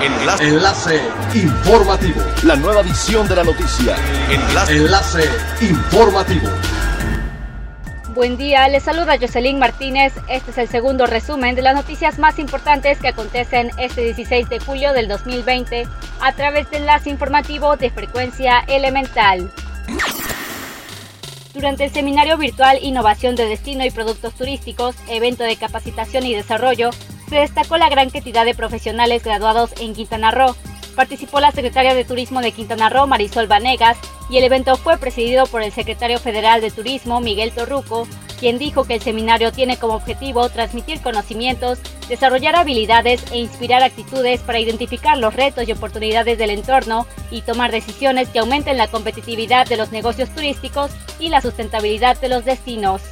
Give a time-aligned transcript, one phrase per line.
[0.00, 0.44] Enlace.
[0.44, 1.00] Enlace
[1.34, 2.20] informativo.
[2.44, 3.96] La nueva edición de la noticia.
[4.30, 4.76] Enlace.
[4.76, 5.24] Enlace
[5.60, 6.48] informativo.
[8.14, 10.12] Buen día, les saluda Jocelyn Martínez.
[10.28, 14.60] Este es el segundo resumen de las noticias más importantes que acontecen este 16 de
[14.60, 15.88] julio del 2020
[16.20, 19.50] a través del enlace informativo de frecuencia elemental.
[21.54, 26.90] Durante el seminario virtual Innovación de Destino y Productos Turísticos, evento de capacitación y desarrollo,
[27.28, 30.54] se destacó la gran cantidad de profesionales graduados en Quintana Roo.
[30.94, 33.98] Participó la secretaria de Turismo de Quintana Roo, Marisol Vanegas,
[34.30, 38.06] y el evento fue presidido por el secretario federal de Turismo, Miguel Torruco,
[38.38, 41.78] quien dijo que el seminario tiene como objetivo transmitir conocimientos,
[42.08, 47.72] desarrollar habilidades e inspirar actitudes para identificar los retos y oportunidades del entorno y tomar
[47.72, 53.02] decisiones que aumenten la competitividad de los negocios turísticos y la sustentabilidad de los destinos.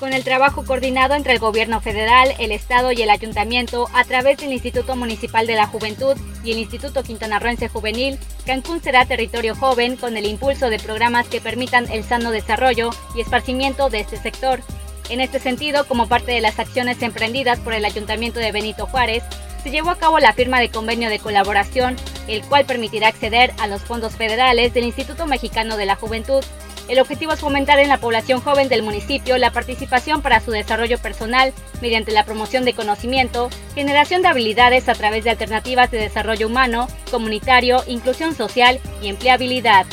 [0.00, 4.38] Con el trabajo coordinado entre el gobierno federal, el estado y el ayuntamiento a través
[4.38, 9.96] del Instituto Municipal de la Juventud y el Instituto Quintanarroense Juvenil, Cancún será territorio joven
[9.96, 14.62] con el impulso de programas que permitan el sano desarrollo y esparcimiento de este sector.
[15.10, 19.22] En este sentido, como parte de las acciones emprendidas por el Ayuntamiento de Benito Juárez,
[19.62, 23.66] se llevó a cabo la firma de convenio de colaboración, el cual permitirá acceder a
[23.66, 26.42] los fondos federales del Instituto Mexicano de la Juventud
[26.90, 30.98] el objetivo es fomentar en la población joven del municipio la participación para su desarrollo
[30.98, 36.48] personal mediante la promoción de conocimiento, generación de habilidades a través de alternativas de desarrollo
[36.48, 39.86] humano, comunitario, inclusión social y empleabilidad.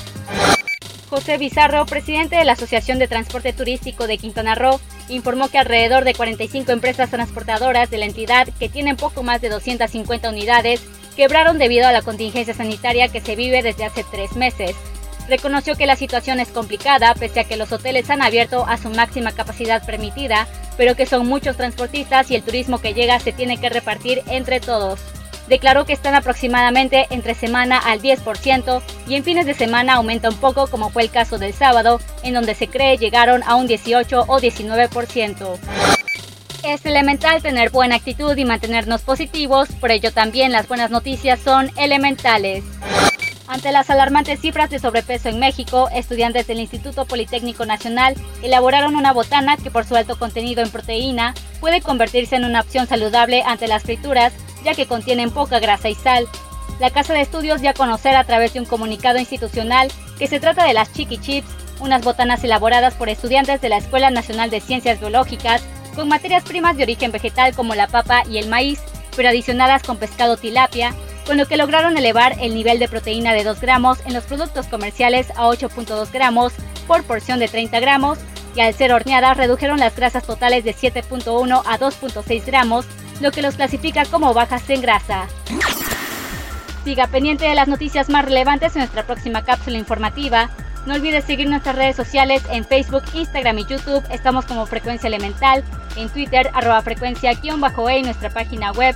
[1.08, 6.04] José Bizarro, presidente de la Asociación de Transporte Turístico de Quintana Roo, informó que alrededor
[6.04, 10.82] de 45 empresas transportadoras de la entidad, que tienen poco más de 250 unidades,
[11.16, 14.76] quebraron debido a la contingencia sanitaria que se vive desde hace tres meses
[15.28, 18.90] reconoció que la situación es complicada pese a que los hoteles han abierto a su
[18.90, 20.48] máxima capacidad permitida,
[20.78, 24.60] pero que son muchos transportistas y el turismo que llega se tiene que repartir entre
[24.60, 25.00] todos.
[25.48, 30.36] Declaró que están aproximadamente entre semana al 10% y en fines de semana aumenta un
[30.36, 34.26] poco como fue el caso del sábado, en donde se cree llegaron a un 18
[34.28, 35.58] o 19%.
[36.64, 41.72] Es elemental tener buena actitud y mantenernos positivos, por ello también las buenas noticias son
[41.78, 42.66] elementales.
[43.48, 48.14] Ante las alarmantes cifras de sobrepeso en México, estudiantes del Instituto Politécnico Nacional
[48.44, 52.88] elaboraron una botana que por su alto contenido en proteína puede convertirse en una opción
[52.88, 54.34] saludable ante las frituras,
[54.66, 56.28] ya que contienen poca grasa y sal.
[56.82, 59.88] La Casa de Estudios dio a conocer a través de un comunicado institucional
[60.20, 61.48] que se trata de las Chiqui Chips,
[61.80, 65.64] unas botanas elaboradas por estudiantes de la Escuela Nacional de Ciencias Biológicas,
[65.96, 68.82] con materias primas de origen vegetal como la papa y el maíz,
[69.16, 70.94] pero adicionadas con pescado tilapia,
[71.28, 74.68] con lo que lograron elevar el nivel de proteína de 2 gramos en los productos
[74.68, 76.54] comerciales a 8.2 gramos
[76.88, 78.18] por porción de 30 gramos
[78.56, 82.86] y al ser horneadas redujeron las grasas totales de 7.1 a 2.6 gramos,
[83.22, 85.28] lo que los clasifica como bajas en grasa.
[86.86, 90.50] Siga pendiente de las noticias más relevantes en nuestra próxima cápsula informativa.
[90.86, 94.04] No olvides seguir nuestras redes sociales en Facebook, Instagram y YouTube.
[94.10, 95.64] Estamos como Frecuencia Elemental,
[95.98, 98.96] en Twitter, arroba frecuencia-e y nuestra página web